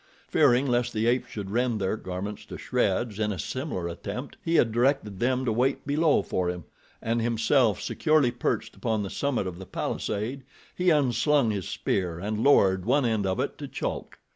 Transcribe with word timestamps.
Fearing 0.27 0.65
lest 0.65 0.93
the 0.93 1.05
apes 1.05 1.29
should 1.29 1.51
rend 1.51 1.79
their 1.79 1.95
garments 1.95 2.43
to 2.47 2.57
shreds 2.57 3.19
in 3.19 3.31
a 3.31 3.37
similar 3.37 3.87
attempt, 3.87 4.35
he 4.43 4.55
had 4.55 4.71
directed 4.71 5.19
them 5.19 5.45
to 5.45 5.53
wait 5.53 5.85
below 5.85 6.23
for 6.23 6.49
him, 6.49 6.63
and 7.03 7.21
himself 7.21 7.79
securely 7.79 8.31
perched 8.31 8.75
upon 8.75 9.03
the 9.03 9.11
summit 9.11 9.45
of 9.45 9.59
the 9.59 9.67
palisade 9.67 10.41
he 10.75 10.89
unslung 10.89 11.51
his 11.51 11.69
spear 11.69 12.17
and 12.17 12.43
lowered 12.43 12.83
one 12.83 13.05
end 13.05 13.27
of 13.27 13.39
it 13.39 13.59
to 13.59 13.67
Chulk. 13.67 14.17